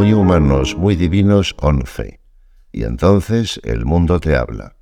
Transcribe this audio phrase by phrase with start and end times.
[0.00, 2.20] muy humanos, muy divinos, once.
[2.72, 4.76] Y entonces el mundo te habla.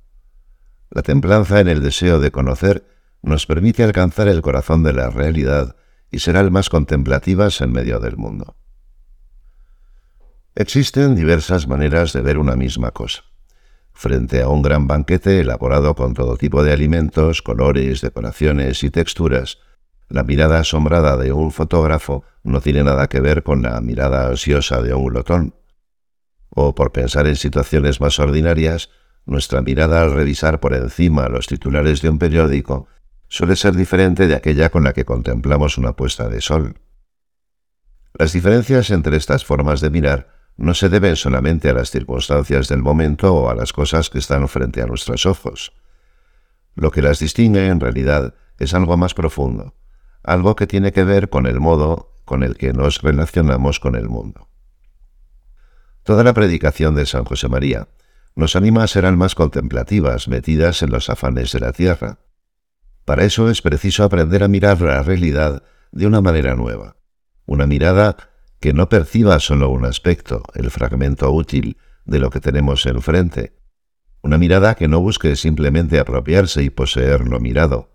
[0.91, 2.85] La templanza en el deseo de conocer
[3.21, 5.75] nos permite alcanzar el corazón de la realidad
[6.09, 8.55] y ser almas contemplativas en medio del mundo.
[10.55, 13.23] Existen diversas maneras de ver una misma cosa.
[13.91, 19.57] Frente a un gran banquete elaborado con todo tipo de alimentos, colores, decoraciones y texturas,
[20.09, 24.81] la mirada asombrada de un fotógrafo no tiene nada que ver con la mirada ansiosa
[24.81, 25.55] de un glotón.
[26.49, 28.89] O por pensar en situaciones más ordinarias,
[29.25, 32.87] nuestra mirada al revisar por encima los titulares de un periódico
[33.27, 36.79] suele ser diferente de aquella con la que contemplamos una puesta de sol.
[38.17, 42.81] Las diferencias entre estas formas de mirar no se deben solamente a las circunstancias del
[42.81, 45.71] momento o a las cosas que están frente a nuestros ojos.
[46.73, 49.75] Lo que las distingue en realidad es algo más profundo,
[50.23, 54.07] algo que tiene que ver con el modo con el que nos relacionamos con el
[54.07, 54.49] mundo.
[56.03, 57.87] Toda la predicación de San José María
[58.35, 62.19] nos anima a ser almas contemplativas metidas en los afanes de la tierra.
[63.05, 66.97] Para eso es preciso aprender a mirar la realidad de una manera nueva,
[67.45, 68.15] una mirada
[68.59, 73.55] que no perciba solo un aspecto, el fragmento útil de lo que tenemos enfrente,
[74.21, 77.88] una mirada que no busque simplemente apropiarse y poseer lo mirado.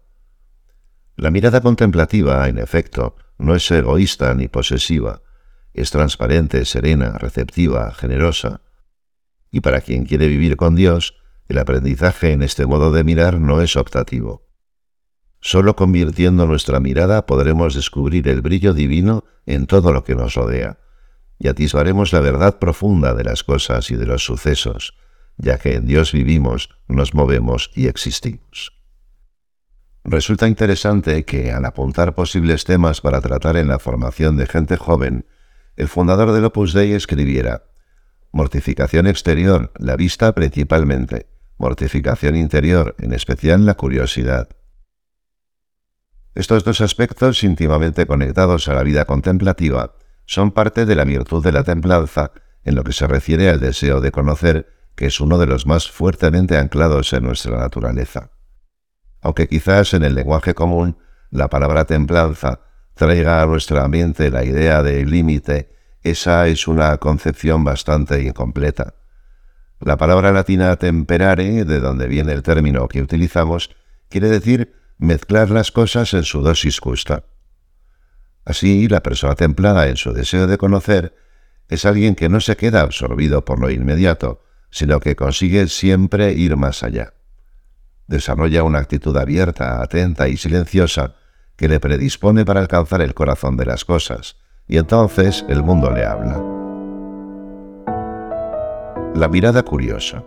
[1.17, 5.23] La mirada contemplativa, en efecto, no es egoísta ni posesiva,
[5.73, 8.63] es transparente, serena, receptiva, generosa.
[9.51, 11.15] Y para quien quiere vivir con Dios,
[11.49, 14.49] el aprendizaje en este modo de mirar no es optativo.
[15.41, 20.79] Solo convirtiendo nuestra mirada podremos descubrir el brillo divino en todo lo que nos rodea,
[21.39, 24.97] y atisbaremos la verdad profunda de las cosas y de los sucesos,
[25.37, 28.74] ya que en Dios vivimos, nos movemos y existimos.
[30.05, 35.27] Resulta interesante que, al apuntar posibles temas para tratar en la formación de gente joven,
[35.77, 37.65] el fundador del Opus Dei escribiera
[38.31, 41.27] Mortificación exterior, la vista principalmente,
[41.57, 44.49] mortificación interior, en especial la curiosidad.
[46.35, 49.95] Estos dos aspectos íntimamente conectados a la vida contemplativa
[50.27, 52.33] son parte de la virtud de la templanza
[52.65, 55.91] en lo que se refiere al deseo de conocer, que es uno de los más
[55.91, 58.34] fuertemente anclados en nuestra naturaleza.
[59.25, 60.99] Aunque quizás en el lenguaje común
[61.31, 62.61] la palabra templanza
[62.93, 68.97] traiga a nuestra mente la idea de límite, esa es una concepción bastante incompleta.
[69.81, 73.71] La palabra latina temperare, de donde viene el término que utilizamos,
[74.11, 77.25] quiere decir mezclar las cosas en su dosis justa.
[78.45, 81.17] Así, la persona templada en su deseo de conocer
[81.69, 86.59] es alguien que no se queda absorbido por lo inmediato, sino que consigue siempre ir
[86.59, 87.15] más allá.
[88.07, 91.15] Desarrolla una actitud abierta, atenta y silenciosa
[91.57, 96.05] que le predispone para alcanzar el corazón de las cosas, y entonces el mundo le
[96.05, 96.43] habla.
[99.15, 100.25] La mirada curiosa.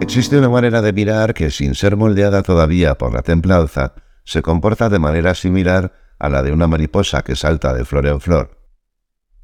[0.00, 4.88] Existe una manera de mirar que, sin ser moldeada todavía por la templanza, se comporta
[4.88, 8.58] de manera similar a la de una mariposa que salta de flor en flor.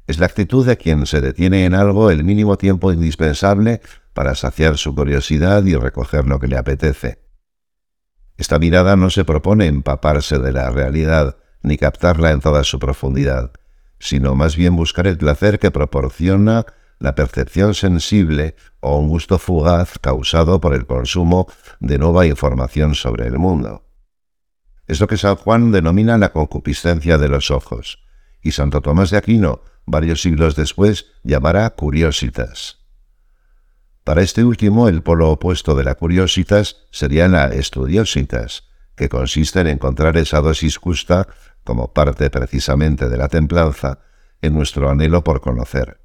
[0.07, 3.81] Es la actitud de quien se detiene en algo el mínimo tiempo indispensable
[4.13, 7.19] para saciar su curiosidad y recoger lo que le apetece.
[8.37, 13.51] Esta mirada no se propone empaparse de la realidad ni captarla en toda su profundidad,
[13.99, 16.65] sino más bien buscar el placer que proporciona
[16.99, 21.47] la percepción sensible o un gusto fugaz causado por el consumo
[21.79, 23.85] de nueva información sobre el mundo.
[24.87, 27.99] Es lo que San Juan denomina la concupiscencia de los ojos,
[28.41, 32.78] y Santo Tomás de Aquino, varios siglos después, llamará curiositas.
[34.09, 38.63] Para este último, el polo opuesto de la curiositas sería la estudiositas,
[38.95, 41.27] que consiste en encontrar esa dosis justa
[41.63, 43.99] como parte precisamente de la templanza
[44.41, 46.01] en nuestro anhelo por conocer.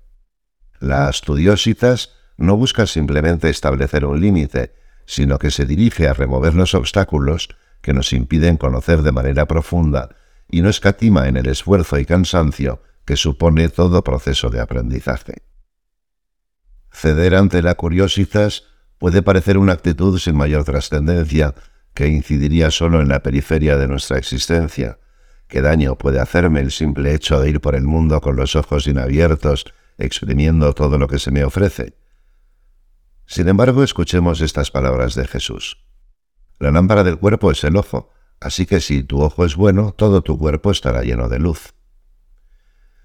[0.80, 4.74] La estudiositas no busca simplemente establecer un límite,
[5.06, 7.48] sino que se dirige a remover los obstáculos
[7.80, 10.10] que nos impiden conocer de manera profunda
[10.50, 15.53] y no escatima en el esfuerzo y cansancio que supone todo proceso de aprendizaje.
[16.94, 18.64] Ceder ante la curiositas
[18.98, 21.54] puede parecer una actitud sin mayor trascendencia
[21.92, 24.98] que incidiría solo en la periferia de nuestra existencia.
[25.48, 28.86] ¿Qué daño puede hacerme el simple hecho de ir por el mundo con los ojos
[28.86, 29.66] inabiertos
[29.98, 31.96] exprimiendo todo lo que se me ofrece.
[33.26, 35.84] Sin embargo, escuchemos estas palabras de Jesús.
[36.58, 38.10] La lámpara del cuerpo es el ojo,
[38.40, 41.74] así que si tu ojo es bueno, todo tu cuerpo estará lleno de luz.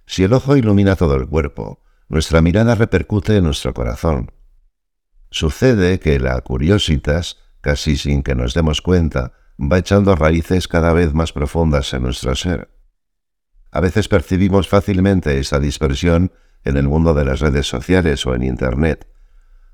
[0.06, 4.32] Si el ojo ilumina todo el cuerpo, nuestra mirada repercute en nuestro corazón.
[5.30, 11.14] Sucede que la curiositas, casi sin que nos demos cuenta, va echando raíces cada vez
[11.14, 12.74] más profundas en nuestro ser.
[13.72, 16.32] A veces percibimos fácilmente esa dispersión
[16.64, 19.08] en el mundo de las redes sociales o en Internet.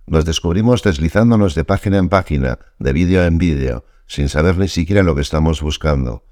[0.06, 5.04] Nos descubrimos deslizándonos de página en página, de vídeo en vídeo, sin saber ni siquiera
[5.04, 6.26] lo que estamos buscando.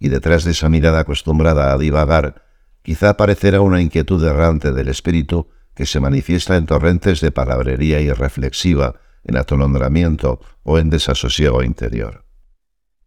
[0.00, 2.47] Y detrás de esa mirada acostumbrada a divagar,
[2.88, 8.94] quizá aparecerá una inquietud errante del espíritu que se manifiesta en torrentes de palabrería irreflexiva,
[9.24, 12.24] en atolondramiento o en desasosiego interior.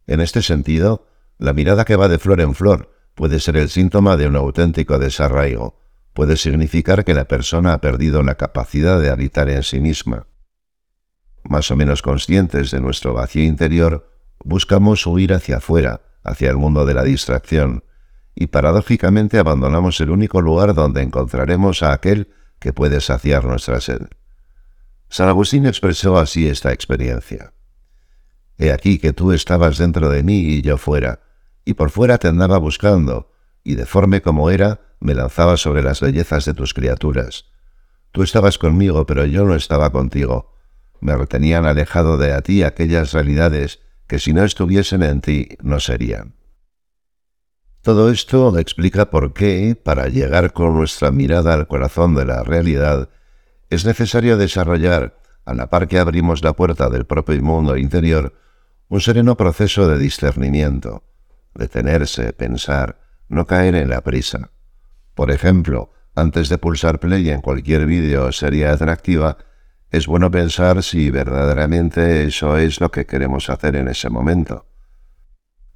[0.06, 4.16] En este sentido, la mirada que va de flor en flor puede ser el síntoma
[4.16, 5.80] de un auténtico desarraigo,
[6.14, 10.28] puede significar que la persona ha perdido la capacidad de habitar en sí misma.
[11.42, 14.08] Más o menos conscientes de nuestro vacío interior,
[14.44, 17.82] buscamos huir hacia afuera, hacia el mundo de la distracción,
[18.34, 24.08] y paradójicamente abandonamos el único lugar donde encontraremos a aquel que puede saciar nuestra sed.
[25.08, 27.52] San Agustín expresó así esta experiencia.
[28.58, 31.20] He aquí que tú estabas dentro de mí y yo fuera,
[31.64, 33.30] y por fuera te andaba buscando,
[33.64, 37.46] y deforme como era, me lanzaba sobre las bellezas de tus criaturas.
[38.12, 40.54] Tú estabas conmigo, pero yo no estaba contigo.
[41.00, 45.80] Me retenían alejado de a ti aquellas realidades que si no estuviesen en ti no
[45.80, 46.34] serían.
[47.82, 53.08] Todo esto explica por qué, para llegar con nuestra mirada al corazón de la realidad,
[53.70, 58.34] es necesario desarrollar, a la par que abrimos la puerta del propio mundo interior,
[58.88, 61.02] un sereno proceso de discernimiento,
[61.56, 64.50] detenerse, pensar, no caer en la prisa.
[65.16, 69.38] Por ejemplo, antes de pulsar play en cualquier vídeo o serie atractiva,
[69.90, 74.66] es bueno pensar si verdaderamente eso es lo que queremos hacer en ese momento.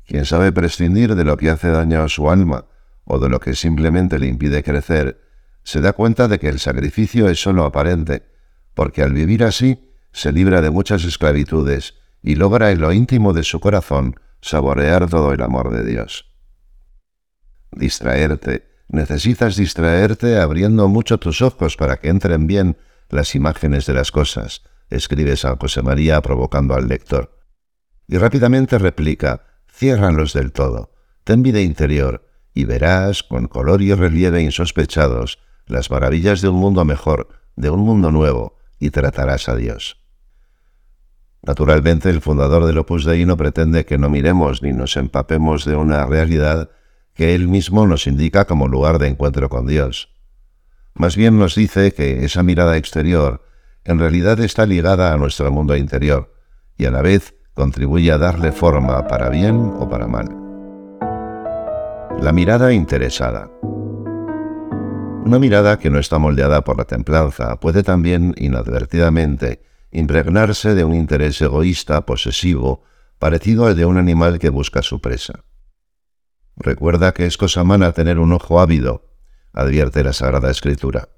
[0.07, 2.67] Quien sabe prescindir de lo que hace daño a su alma
[3.05, 5.21] o de lo que simplemente le impide crecer,
[5.63, 8.23] se da cuenta de que el sacrificio es sólo aparente,
[8.75, 13.43] porque al vivir así se libra de muchas esclavitudes y logra en lo íntimo de
[13.43, 16.31] su corazón saborear todo el amor de Dios.
[17.73, 18.69] Distraerte.
[18.89, 22.77] Necesitas distraerte abriendo mucho tus ojos para que entren bien
[23.09, 27.37] las imágenes de las cosas, escribe San José María provocando al lector.
[28.09, 29.43] Y rápidamente replica,
[29.77, 30.91] ciérralos del todo,
[31.25, 36.87] ten vida interior, y verás, con color y relieve insospechados, las maravillas de un mundo
[36.87, 39.99] mejor, de un mundo nuevo, y tratarás a Dios.
[41.43, 45.77] Naturalmente, el fundador del Opus Dei no pretende que no miremos ni nos empapemos de
[45.77, 46.71] una realidad
[47.13, 50.09] que él mismo nos indica como lugar de encuentro con Dios.
[50.95, 53.45] Más bien nos dice que esa mirada exterior
[53.85, 56.35] en realidad está ligada a nuestro mundo interior
[56.77, 60.29] y a la vez contribuye a darle forma para bien o para mal.
[62.21, 63.51] La mirada interesada.
[65.25, 70.95] Una mirada que no está moldeada por la templanza puede también, inadvertidamente, impregnarse de un
[70.95, 72.83] interés egoísta, posesivo,
[73.19, 75.45] parecido al de un animal que busca su presa.
[76.57, 79.09] Recuerda que es cosa mala tener un ojo ávido,
[79.55, 81.09] advierte la Sagrada Escritura.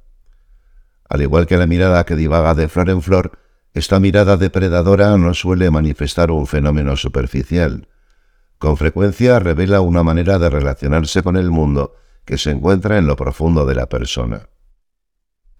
[1.09, 3.33] Al igual que la mirada que divaga de flor en flor,
[3.75, 7.89] esta mirada depredadora no suele manifestar un fenómeno superficial.
[8.59, 11.95] Con frecuencia revela una manera de relacionarse con el mundo
[12.25, 14.49] que se encuentra en lo profundo de la persona.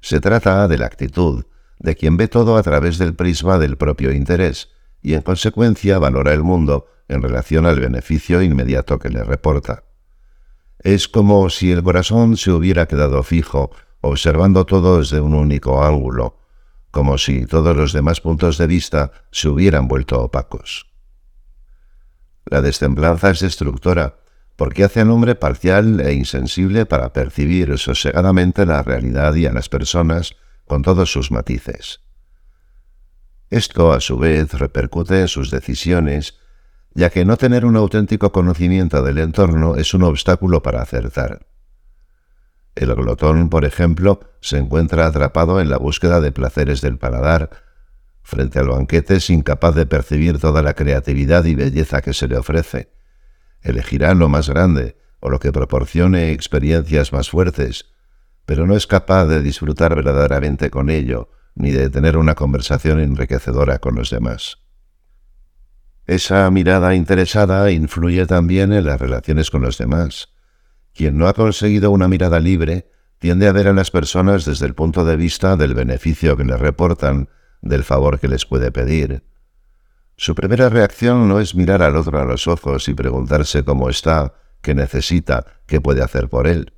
[0.01, 1.45] Se trata de la actitud,
[1.79, 4.71] de quien ve todo a través del prisma del propio interés,
[5.01, 9.85] y en consecuencia valora el mundo en relación al beneficio inmediato que le reporta.
[10.81, 16.38] Es como si el corazón se hubiera quedado fijo, observando todo desde un único ángulo,
[16.91, 20.87] como si todos los demás puntos de vista se hubieran vuelto opacos.
[22.47, 24.21] La destemplanza es destructora,
[24.57, 29.69] porque hace al hombre parcial e insensible para percibir sosegadamente la realidad y a las
[29.69, 30.35] personas
[30.67, 32.01] con todos sus matices.
[33.51, 36.39] Esto, a su vez, repercute en sus decisiones
[36.95, 41.47] ya que no tener un auténtico conocimiento del entorno es un obstáculo para acertar.
[42.79, 47.51] El glotón, por ejemplo, se encuentra atrapado en la búsqueda de placeres del paladar,
[48.23, 52.37] frente al banquete es incapaz de percibir toda la creatividad y belleza que se le
[52.37, 52.93] ofrece.
[53.63, 57.87] Elegirá lo más grande o lo que proporcione experiencias más fuertes,
[58.47, 63.81] pero no es capaz de disfrutar verdaderamente con ello, ni de tener una conversación enriquecedora
[63.81, 64.59] con los demás.
[66.07, 70.29] Esa mirada interesada influye también en las relaciones con los demás.
[70.95, 74.75] Quien no ha conseguido una mirada libre tiende a ver a las personas desde el
[74.75, 77.29] punto de vista del beneficio que les reportan,
[77.61, 79.25] del favor que les puede pedir.
[80.17, 84.35] Su primera reacción no es mirar al otro a los ojos y preguntarse cómo está,
[84.63, 86.73] qué necesita, qué puede hacer por él,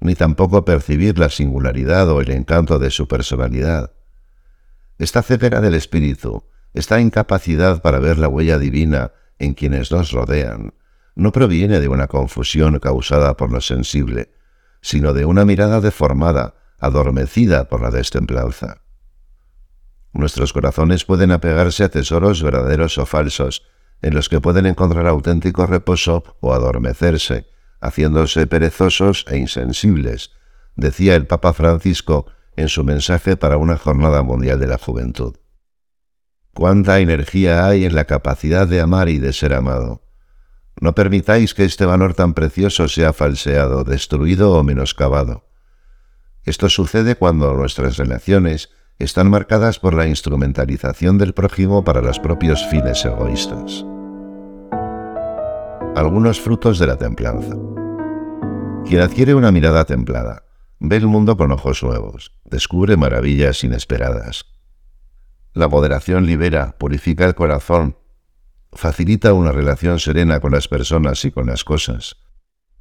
[0.00, 3.92] ni tampoco percibir la singularidad o el encanto de su personalidad.
[4.98, 6.44] Está cerca del espíritu,
[6.74, 10.72] esta incapacidad para ver la huella divina en quienes nos rodean
[11.14, 14.30] no proviene de una confusión causada por lo sensible,
[14.80, 18.82] sino de una mirada deformada, adormecida por la destemplanza.
[20.12, 23.62] Nuestros corazones pueden apegarse a tesoros verdaderos o falsos,
[24.02, 27.46] en los que pueden encontrar auténtico reposo o adormecerse,
[27.80, 30.32] haciéndose perezosos e insensibles,
[30.76, 32.26] decía el Papa Francisco
[32.56, 35.36] en su mensaje para una Jornada Mundial de la Juventud.
[36.52, 40.02] Cuánta energía hay en la capacidad de amar y de ser amado.
[40.82, 45.44] No permitáis que este valor tan precioso sea falseado, destruido o menoscabado.
[46.42, 52.66] Esto sucede cuando nuestras relaciones están marcadas por la instrumentalización del prójimo para los propios
[52.66, 53.86] fines egoístas.
[55.94, 57.54] Algunos frutos de la templanza.
[58.84, 60.46] Quien adquiere una mirada templada,
[60.80, 64.46] ve el mundo con ojos nuevos, descubre maravillas inesperadas.
[65.52, 67.98] La moderación libera, purifica el corazón,
[68.72, 72.16] facilita una relación serena con las personas y con las cosas.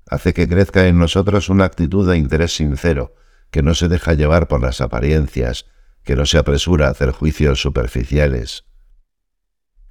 [0.10, 3.16] Hace que crezca en nosotros una actitud de interés sincero,
[3.50, 5.66] que no se deja llevar por las apariencias,
[6.04, 8.66] que no se apresura a hacer juicios superficiales.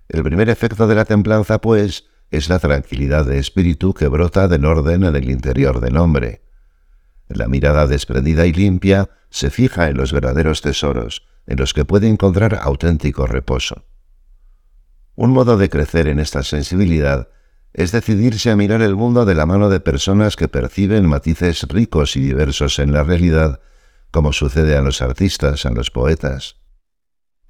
[0.09, 4.65] El primer efecto de la templanza, pues, es la tranquilidad de espíritu que brota del
[4.65, 6.43] orden en el interior del hombre.
[7.29, 12.09] La mirada desprendida y limpia se fija en los verdaderos tesoros, en los que puede
[12.09, 13.85] encontrar auténtico reposo.
[15.15, 17.29] Un modo de crecer en esta sensibilidad
[17.73, 22.17] es decidirse a mirar el mundo de la mano de personas que perciben matices ricos
[22.17, 23.61] y diversos en la realidad,
[24.11, 26.57] como sucede a los artistas, a los poetas.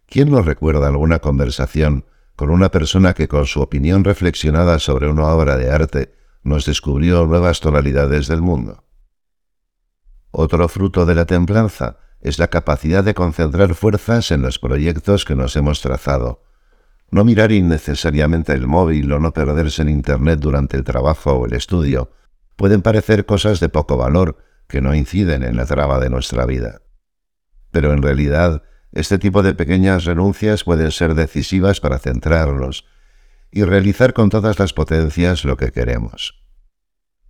[0.07, 2.05] ¿Quién no recuerda alguna conversación
[2.37, 7.27] con una persona que con su opinión reflexionada sobre una obra de arte nos descubrió
[7.27, 8.85] nuevas tonalidades del mundo?
[10.33, 15.35] Otro fruto de la templanza es la capacidad de concentrar fuerzas en los proyectos que
[15.35, 16.43] nos hemos trazado,
[17.11, 21.55] no mirar innecesariamente el móvil o no perderse en Internet durante el trabajo o el
[21.55, 22.13] estudio
[22.57, 24.37] pueden parecer cosas de poco valor
[24.69, 26.83] que no inciden en la trama de nuestra vida.
[27.71, 28.63] Pero en realidad,
[28.93, 32.87] este tipo de pequeñas renuncias pueden ser decisivas para centrarnos
[33.51, 36.41] y realizar con todas las potencias lo que queremos.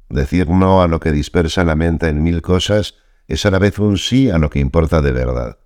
[0.09, 2.95] Decir no a lo que dispersa la mente en mil cosas
[3.29, 5.59] es a la vez un sí a lo que importa de verdad.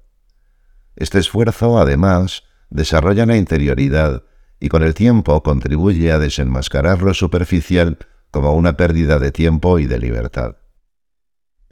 [0.97, 2.45] Este esfuerzo, además,
[2.75, 4.25] desarrolla la interioridad
[4.59, 7.99] y con el tiempo contribuye a desenmascarar lo superficial
[8.33, 10.57] como una pérdida de tiempo y de libertad.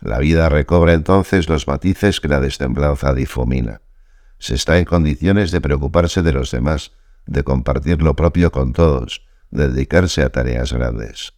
[0.01, 3.83] La vida recobra entonces los matices que la destemplanza difumina.
[4.39, 6.93] Se está en condiciones de preocuparse de los demás,
[7.27, 11.35] de compartir lo propio con todos, de dedicarse a tareas grandes.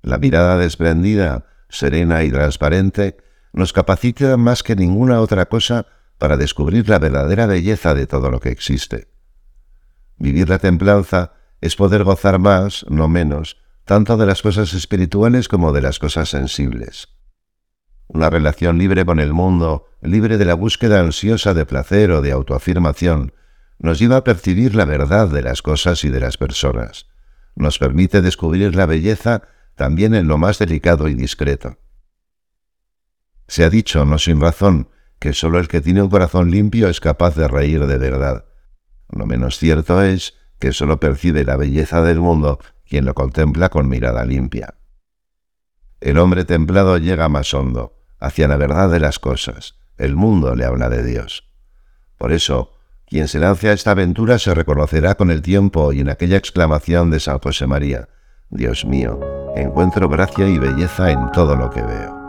[0.00, 3.18] La mirada desprendida, serena y transparente
[3.52, 5.86] nos capacita más que ninguna otra cosa
[6.20, 9.08] para descubrir la verdadera belleza de todo lo que existe.
[10.18, 15.72] Vivir la templanza es poder gozar más, no menos, tanto de las cosas espirituales como
[15.72, 17.08] de las cosas sensibles.
[18.06, 22.32] Una relación libre con el mundo, libre de la búsqueda ansiosa de placer o de
[22.32, 23.32] autoafirmación,
[23.78, 27.06] nos lleva a percibir la verdad de las cosas y de las personas.
[27.56, 29.42] Nos permite descubrir la belleza
[29.74, 31.78] también en lo más delicado y discreto.
[33.48, 36.98] Se ha dicho, no sin razón, que sólo el que tiene un corazón limpio es
[36.98, 38.46] capaz de reír de verdad.
[39.10, 42.58] Lo menos cierto es que sólo percibe la belleza del mundo
[42.88, 44.74] quien lo contempla con mirada limpia.
[46.00, 49.76] El hombre templado llega más hondo, hacia la verdad de las cosas.
[49.98, 51.44] El mundo le habla de Dios.
[52.16, 52.72] Por eso,
[53.06, 57.10] quien se lance a esta aventura se reconocerá con el tiempo y en aquella exclamación
[57.10, 58.08] de San José María,
[58.48, 59.20] Dios mío,
[59.54, 62.19] encuentro gracia y belleza en todo lo que veo.